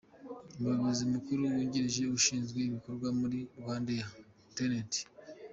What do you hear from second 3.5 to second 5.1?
RwandAir, Lt.